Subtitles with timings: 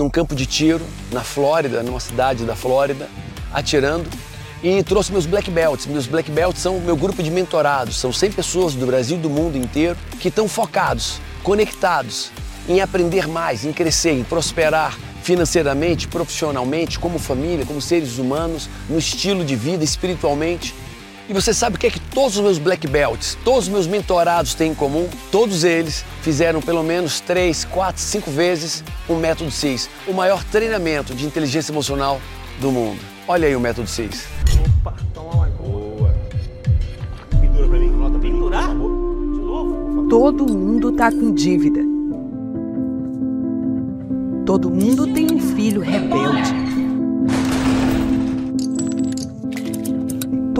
[0.00, 3.06] num campo de tiro na Flórida, numa cidade da Flórida,
[3.52, 4.08] atirando
[4.62, 5.84] e trouxe meus black belts.
[5.84, 9.20] Meus black belts são o meu grupo de mentorados, são 100 pessoas do Brasil e
[9.20, 12.32] do mundo inteiro que estão focados, conectados
[12.66, 18.98] em aprender mais, em crescer, em prosperar financeiramente, profissionalmente, como família, como seres humanos, no
[18.98, 20.74] estilo de vida, espiritualmente.
[21.30, 23.86] E você sabe o que é que todos os meus black belts, todos os meus
[23.86, 25.08] mentorados têm em comum?
[25.30, 31.14] Todos eles fizeram pelo menos 3, 4, 5 vezes o método CIS, o maior treinamento
[31.14, 32.20] de inteligência emocional
[32.60, 32.98] do mundo.
[33.28, 34.26] Olha aí o método CIS.
[34.80, 36.12] Opa, toma uma boa.
[37.40, 38.68] Pendura pra mim, nota Pendurar?
[38.68, 40.08] De novo?
[40.08, 41.78] Todo mundo tá com dívida.
[44.44, 46.69] Todo mundo tem um filho rebelde.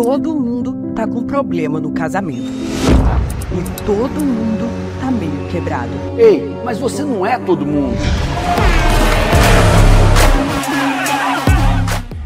[0.02, 2.40] Todo mundo tá com problema no casamento.
[2.40, 4.66] E todo mundo
[4.98, 5.90] tá meio quebrado.
[6.16, 7.98] Ei, mas você não é todo mundo.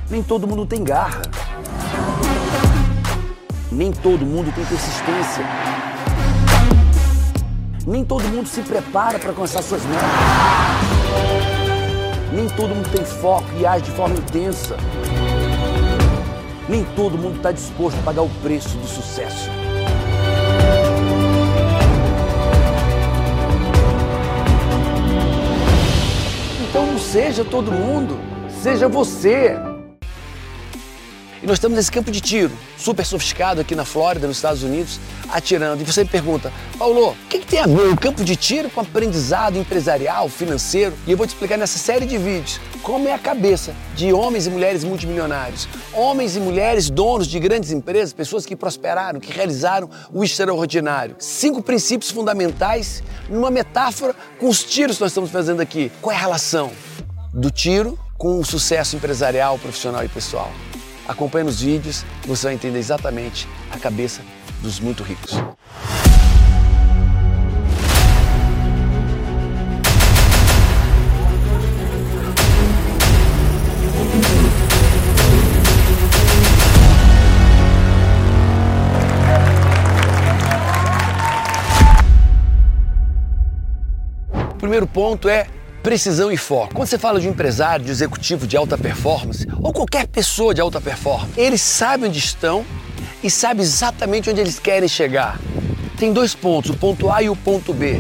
[0.09, 1.23] Nem todo mundo tem garra.
[3.73, 5.45] Nem todo mundo tem persistência.
[7.85, 10.05] Nem todo mundo se prepara para alcançar suas metas.
[12.33, 14.77] Nem todo mundo tem foco e age de forma intensa.
[16.69, 19.51] Nem todo mundo está disposto a pagar o preço do sucesso.
[26.69, 28.19] Então não seja todo mundo,
[28.63, 29.57] seja você.
[31.43, 34.99] E nós estamos nesse campo de tiro, super sofisticado aqui na Flórida, nos Estados Unidos,
[35.29, 35.83] atirando.
[35.83, 38.71] E você me pergunta, Paulo, o que, que, tem a ver o campo de tiro
[38.71, 40.95] com aprendizado empresarial, financeiro?
[41.07, 44.47] E eu vou te explicar nessa série de vídeos como é a cabeça de homens
[44.47, 49.89] e mulheres multimilionários, homens e mulheres donos de grandes empresas, pessoas que prosperaram, que realizaram
[50.13, 51.17] o extraordinário.
[51.19, 55.91] Cinco princípios fundamentais numa metáfora com os tiros que nós estamos fazendo aqui.
[56.03, 56.71] Qual é a relação
[57.33, 60.53] do tiro com o sucesso empresarial, profissional e pessoal?
[61.09, 64.21] Acompanhe nos vídeos você vai entender exatamente a cabeça
[64.61, 65.33] dos muito ricos.
[84.65, 85.47] Primeiro ponto é
[85.83, 86.75] precisão e foco.
[86.75, 90.61] Quando você fala de um empresário, de executivo de alta performance, ou qualquer pessoa de
[90.63, 92.65] alta performance, eles sabem onde estão
[93.23, 95.39] e sabem exatamente onde eles querem chegar.
[95.99, 97.99] Tem dois pontos, o ponto A e o ponto B.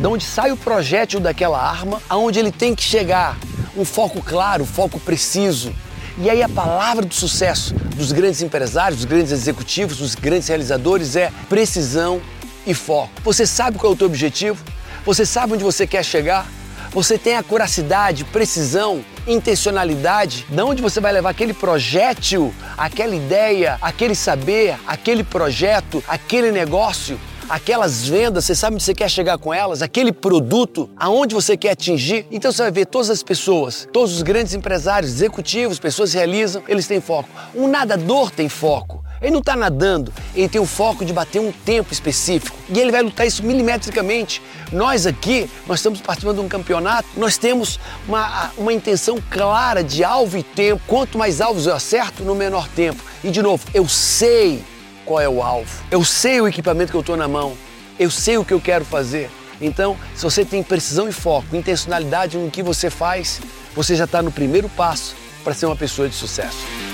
[0.00, 3.36] De onde sai o projétil daquela arma, aonde ele tem que chegar.
[3.76, 5.74] Um foco claro, um foco preciso.
[6.16, 11.16] E aí a palavra do sucesso dos grandes empresários, dos grandes executivos, dos grandes realizadores
[11.16, 12.18] é precisão
[12.66, 13.10] e foco.
[13.22, 14.64] Você sabe qual é o teu objetivo?
[15.08, 16.46] Você sabe onde você quer chegar?
[16.90, 23.78] Você tem a curacidade, precisão, intencionalidade, de onde você vai levar aquele projétil, aquela ideia,
[23.80, 29.54] aquele saber, aquele projeto, aquele negócio, aquelas vendas, você sabe onde você quer chegar com
[29.54, 32.26] elas, aquele produto, aonde você quer atingir.
[32.30, 36.62] Então você vai ver todas as pessoas, todos os grandes empresários, executivos, pessoas que realizam,
[36.68, 37.30] eles têm foco.
[37.54, 38.97] Um nadador tem foco.
[39.20, 42.92] Ele não está nadando, ele tem o foco de bater um tempo específico e ele
[42.92, 44.40] vai lutar isso milimetricamente.
[44.70, 50.04] Nós aqui, nós estamos participando de um campeonato, nós temos uma, uma intenção clara de
[50.04, 50.80] alvo e tempo.
[50.86, 53.02] Quanto mais alvos eu acerto, no menor tempo.
[53.24, 54.62] E de novo, eu sei
[55.04, 57.54] qual é o alvo, eu sei o equipamento que eu estou na mão,
[57.98, 59.30] eu sei o que eu quero fazer.
[59.60, 63.40] Então, se você tem precisão e foco, intencionalidade no que você faz,
[63.74, 66.87] você já está no primeiro passo para ser uma pessoa de sucesso.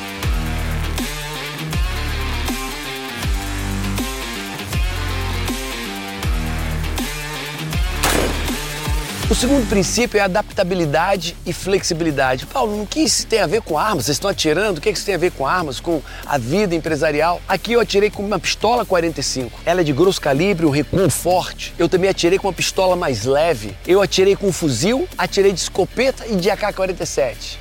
[9.30, 12.44] O segundo princípio é adaptabilidade e flexibilidade.
[12.44, 14.04] Paulo, o que isso tem a ver com armas?
[14.04, 14.76] Vocês estão atirando?
[14.76, 17.40] O que isso tem a ver com armas, com a vida empresarial?
[17.48, 19.60] Aqui eu atirei com uma pistola 45.
[19.64, 21.72] Ela é de grosso calibre, um recuo forte.
[21.78, 23.74] Eu também atirei com uma pistola mais leve.
[23.86, 27.56] Eu atirei com um fuzil, atirei de escopeta e de AK-47.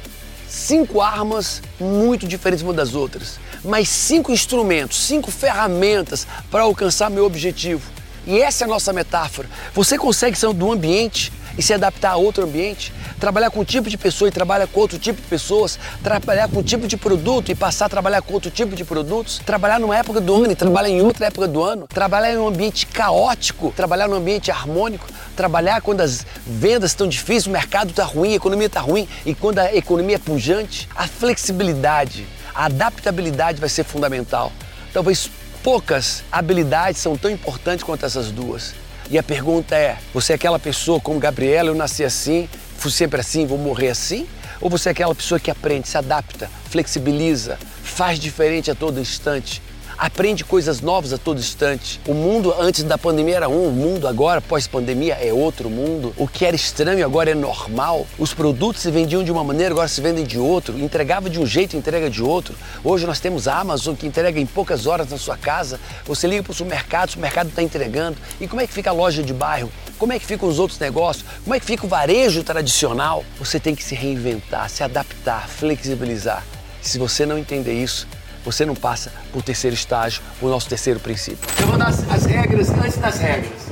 [0.50, 7.25] Cinco armas muito diferentes umas das outras, mas cinco instrumentos, cinco ferramentas para alcançar meu
[7.25, 7.89] objetivo.
[8.27, 9.50] E essa é a nossa metáfora.
[9.74, 13.89] Você consegue sair do ambiente e se adaptar a outro ambiente, trabalhar com um tipo
[13.89, 17.51] de pessoa e trabalhar com outro tipo de pessoas, trabalhar com um tipo de produto
[17.51, 20.55] e passar a trabalhar com outro tipo de produtos, trabalhar numa época do ano e
[20.55, 25.07] trabalhar em outra época do ano, trabalhar em um ambiente caótico, trabalhar num ambiente harmônico,
[25.35, 29.33] trabalhar quando as vendas estão difíceis, o mercado está ruim, a economia está ruim e
[29.33, 34.51] quando a economia é pujante, a flexibilidade, a adaptabilidade vai ser fundamental.
[34.94, 35.29] Talvez
[35.63, 38.75] poucas habilidades são tão importantes quanto essas duas.
[39.13, 42.50] E a pergunta é: você é aquela pessoa como Gabriela, eu nasci assim,
[42.80, 44.27] fui sempre assim, vou morrer assim?
[44.60, 49.62] Ou você é aquela pessoa que aprende, se adapta, flexibiliza, faz diferente a todo instante?
[49.98, 52.00] Aprende coisas novas a todo instante.
[52.07, 56.13] O mundo antes da pandemia era um, o mundo agora, pós-pandemia, é outro mundo.
[56.18, 58.06] O que era estranho agora é normal.
[58.18, 60.78] Os produtos se vendiam de uma maneira, agora se vendem de outro.
[60.80, 62.56] Entregava de um jeito, entrega de outro.
[62.84, 65.80] Hoje nós temos a Amazon que entrega em poucas horas na sua casa.
[66.06, 68.18] Você liga para o supermercado, o supermercado está entregando.
[68.40, 69.72] E como é que fica a loja de bairro?
[69.98, 71.25] Como é que ficam os outros negócios?
[71.44, 73.24] Como é que fica o varejo tradicional?
[73.40, 76.44] Você tem que se reinventar, se adaptar, flexibilizar.
[76.81, 78.07] Se você não entender isso,
[78.44, 81.50] você não passa por terceiro estágio, o nosso terceiro princípio.
[81.60, 83.72] Eu vou dar as, as regras antes das regras.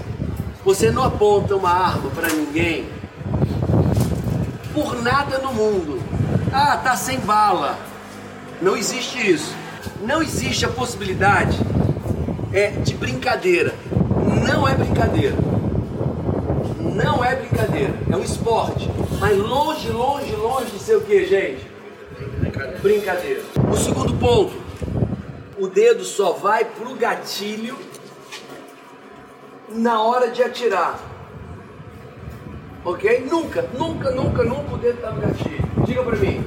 [0.64, 2.88] Você não aponta uma arma para ninguém
[4.74, 6.02] por nada no mundo.
[6.54, 7.78] Ah, tá sem bala.
[8.62, 9.56] Não existe isso.
[10.02, 11.58] Não existe a possibilidade
[12.54, 13.74] é, de brincadeira.
[14.46, 15.36] Não é brincadeira.
[16.80, 17.94] Não é brincadeira.
[18.10, 18.90] É um esporte.
[19.20, 21.71] Mas longe, longe, longe de ser o que, gente?
[22.82, 23.42] Brincadeira.
[23.72, 24.54] O segundo ponto,
[25.58, 27.78] o dedo só vai pro gatilho
[29.70, 31.00] na hora de atirar.
[32.84, 33.28] Ok?
[33.30, 35.62] Nunca, nunca, nunca, nunca o dedo tá no gatilho.
[35.86, 36.44] Diga pra mim.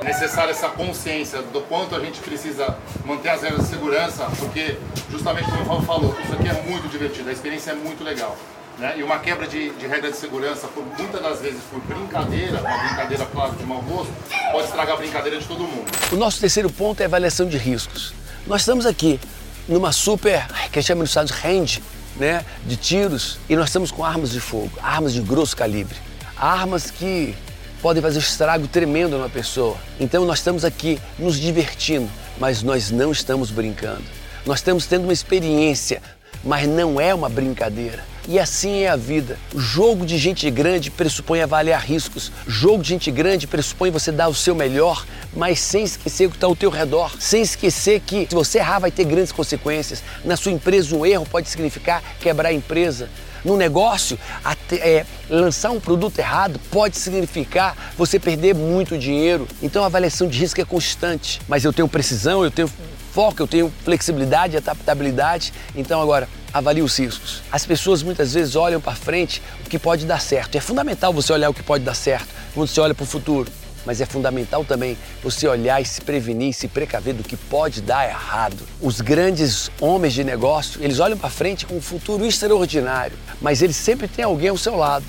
[0.00, 4.76] É necessária essa consciência do quanto a gente precisa manter as regras de segurança, porque
[5.10, 8.36] justamente como o Paulo falou, isso aqui é muito divertido, a experiência é muito legal.
[8.78, 8.94] Né?
[8.98, 12.78] E uma quebra de, de regra de segurança, por, muitas das vezes por brincadeira, uma
[12.78, 14.12] brincadeira, claro, de mau gosto,
[14.50, 15.90] pode estragar a brincadeira de todo mundo.
[16.10, 18.14] O nosso terceiro ponto é a avaliação de riscos.
[18.46, 19.20] Nós estamos aqui
[19.68, 21.82] numa super, que a gente chama Estados range,
[22.16, 25.96] né, de tiros, e nós estamos com armas de fogo, armas de grosso calibre,
[26.36, 27.34] armas que
[27.80, 29.76] podem fazer estrago tremendo na pessoa.
[29.98, 32.08] Então nós estamos aqui nos divertindo,
[32.38, 34.02] mas nós não estamos brincando.
[34.46, 36.02] Nós estamos tendo uma experiência,
[36.44, 38.04] mas não é uma brincadeira.
[38.28, 39.36] E assim é a vida.
[39.54, 42.30] Jogo de gente grande pressupõe avaliar riscos.
[42.46, 45.04] Jogo de gente grande pressupõe você dar o seu melhor,
[45.34, 47.12] mas sem esquecer o que está ao teu redor.
[47.18, 50.04] Sem esquecer que se você errar vai ter grandes consequências.
[50.24, 53.08] Na sua empresa um erro pode significar quebrar a empresa.
[53.44, 59.48] No negócio, até, é, lançar um produto errado pode significar você perder muito dinheiro.
[59.60, 61.40] Então a avaliação de risco é constante.
[61.48, 62.70] Mas eu tenho precisão, eu tenho
[63.12, 65.52] foco, eu tenho flexibilidade, adaptabilidade.
[65.76, 67.42] Então agora avalie os riscos.
[67.52, 70.56] As pessoas muitas vezes olham para frente o que pode dar certo.
[70.56, 73.50] É fundamental você olhar o que pode dar certo quando você olha para o futuro.
[73.84, 78.08] Mas é fundamental também você olhar e se prevenir, se precaver do que pode dar
[78.08, 78.58] errado.
[78.80, 83.74] Os grandes homens de negócio, eles olham para frente com um futuro extraordinário, mas eles
[83.74, 85.04] sempre têm alguém ao seu lado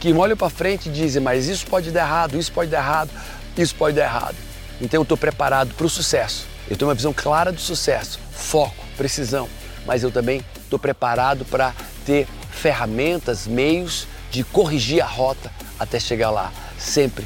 [0.00, 3.10] que olha para frente e dizem: Mas isso pode dar errado, isso pode dar errado,
[3.58, 4.36] isso pode dar errado.
[4.80, 6.46] Então eu estou preparado para o sucesso.
[6.70, 9.48] Eu tenho uma visão clara do sucesso, foco, precisão,
[9.86, 11.74] mas eu também estou preparado para
[12.04, 17.24] ter ferramentas, meios de corrigir a rota até chegar lá, sempre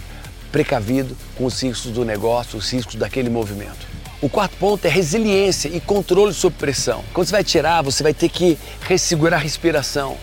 [0.53, 3.91] precavido com os riscos do negócio, os riscos daquele movimento.
[4.21, 7.03] O quarto ponto é resiliência e controle sob pressão.
[7.13, 10.17] Quando você vai tirar, você vai ter que ressegurar a respiração,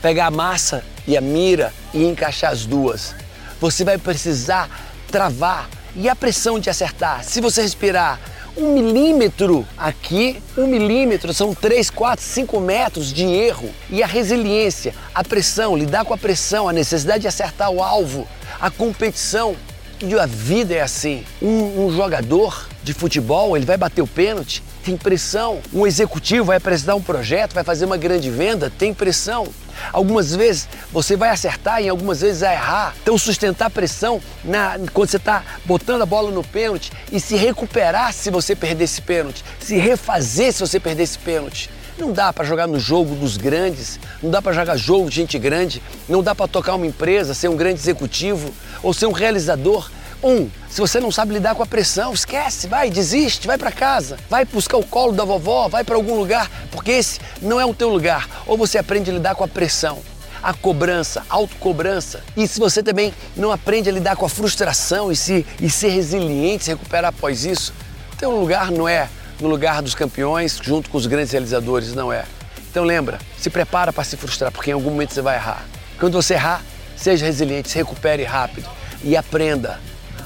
[0.00, 3.14] pegar a massa e a mira e encaixar as duas.
[3.60, 4.70] Você vai precisar
[5.10, 7.22] travar e a pressão de acertar.
[7.24, 8.18] Se você respirar
[8.56, 13.70] um milímetro aqui, um milímetro são 3, 4, 5 metros de erro.
[13.88, 18.26] E a resiliência, a pressão, lidar com a pressão, a necessidade de acertar o alvo,
[18.60, 19.56] a competição.
[20.04, 21.24] E a vida é assim.
[21.40, 25.60] Um, um jogador de futebol, ele vai bater o pênalti, tem pressão.
[25.72, 29.46] Um executivo vai apresentar um projeto, vai fazer uma grande venda, tem pressão.
[29.92, 32.96] Algumas vezes você vai acertar e algumas vezes vai errar.
[33.00, 38.12] Então sustentar pressão na, quando você está botando a bola no pênalti e se recuperar
[38.12, 41.70] se você perder esse pênalti, se refazer se você perder esse pênalti.
[41.98, 45.38] Não dá para jogar no jogo dos grandes, não dá para jogar jogo de gente
[45.38, 49.90] grande, não dá para tocar uma empresa, ser um grande executivo ou ser um realizador
[50.22, 54.16] um, se você não sabe lidar com a pressão, esquece, vai, desiste, vai para casa,
[54.30, 57.74] vai buscar o colo da vovó, vai para algum lugar, porque esse não é o
[57.74, 58.28] teu lugar.
[58.46, 59.98] Ou você aprende a lidar com a pressão,
[60.40, 62.20] a cobrança, a autocobrança.
[62.36, 65.88] E se você também não aprende a lidar com a frustração e, se, e ser
[65.88, 67.74] resiliente, se recuperar após isso,
[68.16, 69.08] teu lugar não é
[69.40, 72.24] no lugar dos campeões, junto com os grandes realizadores, não é.
[72.70, 75.64] Então lembra, se prepara para se frustrar, porque em algum momento você vai errar.
[75.98, 76.62] Quando você errar,
[76.96, 78.68] seja resiliente, se recupere rápido
[79.04, 79.78] e aprenda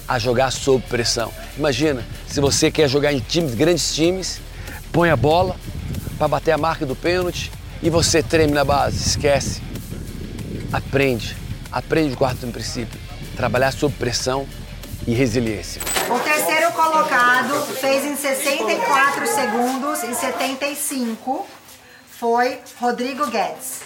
[0.06, 1.32] a jogar sob pressão.
[1.56, 4.40] Imagina, se você quer jogar em times, grandes times,
[4.92, 5.56] põe a bola
[6.16, 7.50] para bater a marca do pênalti
[7.82, 9.60] e você treme na base, esquece.
[10.72, 11.36] Aprende,
[11.70, 12.98] aprende o quarto princípio,
[13.36, 14.46] trabalhar sob pressão
[15.06, 15.80] e resiliência.
[16.10, 21.46] O terceiro colocado fez em 64 segundos e 75
[22.18, 23.82] foi Rodrigo Guedes.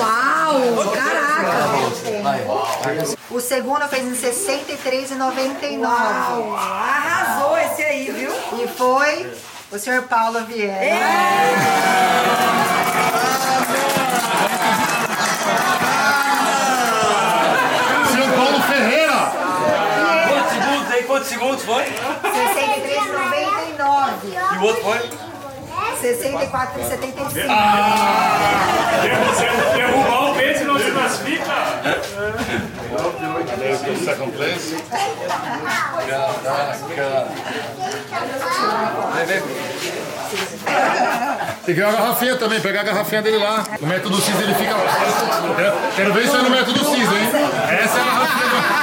[0.00, 1.56] Uau, caraca!
[3.30, 5.86] O segundo fez em 63,99.
[6.56, 8.32] Arrasou esse aí, viu?
[8.62, 9.32] E foi
[9.70, 10.74] o senhor Paulo Vieira.
[21.16, 21.82] Quantos segundos foi?
[21.82, 21.88] 63,99.
[24.52, 24.98] E o outro foi?
[26.02, 27.32] 64,75.
[29.74, 31.54] Derrubar o peso não se classifica.
[33.48, 34.76] Cadê o second place?
[41.64, 43.64] Tem que ver a garrafinha também, pegar a garrafinha dele lá.
[43.80, 44.74] No método CIS ele fica.
[45.96, 47.30] Quero ver isso aí no método CIS, hein?
[47.82, 48.75] Essa é a garrafinha.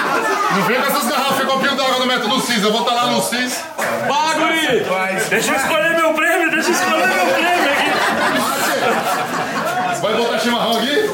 [0.54, 2.64] Do- Não vem com essas garrafas copinho d'água no método CIS.
[2.64, 3.60] Eu vou estar lá no CIS.
[4.08, 4.86] Baguri!
[5.30, 7.92] Deixa eu escolher meu prêmio, deixa eu escolher meu prêmio aqui.
[10.02, 11.10] Vai botar chimarrão aqui?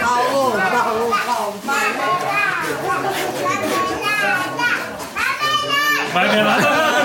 [0.00, 1.54] Paulo, Paulo, Paulo.
[6.12, 7.02] Vai ver nada, nada,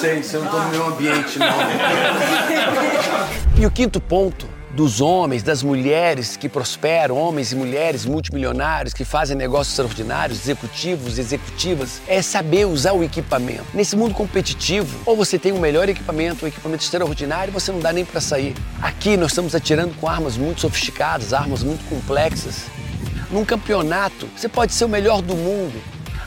[0.00, 0.24] Baguri.
[0.32, 1.46] Eu não tô no meu ambiente, não.
[3.56, 9.04] e o quinto ponto dos homens, das mulheres que prosperam, homens e mulheres multimilionários que
[9.04, 13.64] fazem negócios extraordinários, executivos, executivas, é saber usar o equipamento.
[13.72, 17.92] Nesse mundo competitivo, ou você tem o melhor equipamento, um equipamento extraordinário, você não dá
[17.92, 18.54] nem para sair.
[18.82, 22.64] Aqui nós estamos atirando com armas muito sofisticadas, armas muito complexas.
[23.30, 25.80] Num campeonato, você pode ser o melhor do mundo,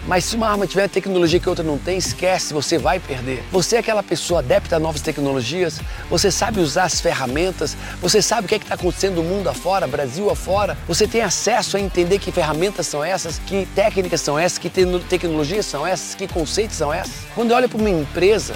[0.07, 3.43] mas se uma arma tiver tecnologia que outra não tem, esquece, você vai perder.
[3.51, 8.45] Você é aquela pessoa adepta a novas tecnologias, você sabe usar as ferramentas, você sabe
[8.45, 12.19] o que é está acontecendo no mundo afora, Brasil afora, você tem acesso a entender
[12.19, 16.77] que ferramentas são essas, que técnicas são essas, que te- tecnologias são essas, que conceitos
[16.77, 17.25] são essas.
[17.35, 18.55] Quando eu olho para uma empresa,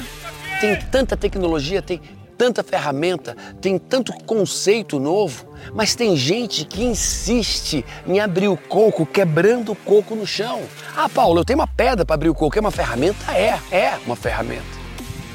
[0.62, 2.00] tem tanta tecnologia, tem
[2.38, 9.06] tanta ferramenta, tem tanto conceito novo, mas tem gente que insiste em abrir o coco
[9.06, 10.62] quebrando o coco no chão.
[10.96, 13.32] Ah, Paulo, eu tenho uma pedra para abrir o coco, é uma ferramenta?
[13.32, 14.64] É, é uma ferramenta.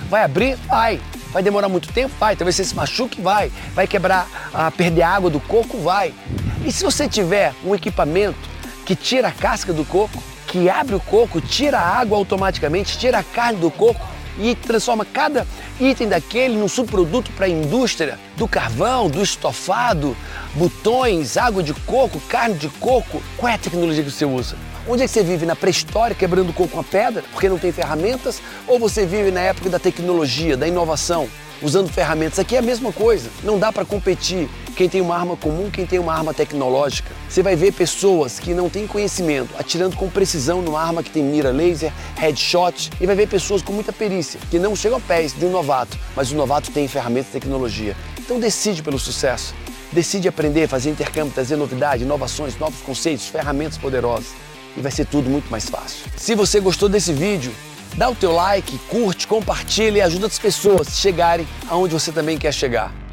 [0.09, 0.57] Vai abrir?
[0.69, 1.01] Vai.
[1.33, 2.15] Vai demorar muito tempo?
[2.19, 2.37] Vai.
[2.37, 3.21] Talvez você se machuque?
[3.21, 3.51] Vai.
[3.75, 5.79] Vai quebrar, ah, perder a água do coco?
[5.79, 6.15] Vai.
[6.65, 8.49] E se você tiver um equipamento
[8.85, 13.19] que tira a casca do coco, que abre o coco, tira a água automaticamente, tira
[13.19, 14.01] a carne do coco
[14.39, 15.47] e transforma cada
[15.81, 20.17] item daquele num subproduto para a indústria do carvão, do estofado,
[20.55, 23.23] botões, água de coco, carne de coco.
[23.37, 24.57] Qual é a tecnologia que você usa?
[24.89, 25.47] Onde é que você vive?
[25.47, 28.41] Na pré-história, quebrando coco com a pedra, porque não tem ferramentas?
[28.69, 31.29] Ou você vive na época da tecnologia, da inovação,
[31.61, 32.39] usando ferramentas?
[32.39, 33.29] Aqui é a mesma coisa.
[33.43, 37.11] Não dá para competir quem tem uma arma comum, quem tem uma arma tecnológica.
[37.29, 41.25] Você vai ver pessoas que não têm conhecimento atirando com precisão numa arma que tem
[41.25, 45.33] mira laser, headshot, e vai ver pessoas com muita perícia que não chegam a pés
[45.33, 47.97] de um novato, mas o novato tem ferramentas e tecnologia.
[48.19, 49.55] Então decide pelo sucesso.
[49.91, 54.35] Decide aprender, fazer intercâmbio, trazer novidade, inovações, novos conceitos, ferramentas poderosas.
[54.77, 56.05] E vai ser tudo muito mais fácil.
[56.17, 57.51] Se você gostou desse vídeo,
[57.97, 62.37] dá o teu like, curte, compartilha e ajuda as pessoas a chegarem aonde você também
[62.37, 63.06] quer chegar.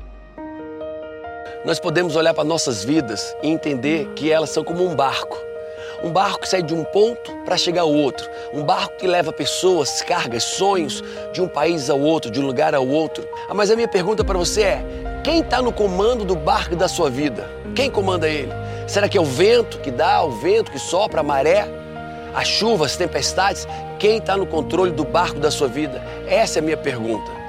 [1.66, 5.38] Nós podemos olhar para nossas vidas e entender que elas são como um barco.
[6.04, 8.30] Um barco que sai de um ponto para chegar ao outro.
[8.54, 11.02] Um barco que leva pessoas, cargas, sonhos
[11.32, 13.26] de um país ao outro, de um lugar ao outro.
[13.48, 14.86] Ah, Mas a minha pergunta para você é:
[15.24, 17.50] quem está no comando do barco da sua vida?
[17.74, 18.52] Quem comanda ele?
[18.86, 21.66] Será que é o vento que dá, o vento que sopra, a maré?
[22.36, 23.66] As chuvas, as tempestades?
[23.98, 26.04] Quem está no controle do barco da sua vida?
[26.28, 27.43] Essa é a minha pergunta.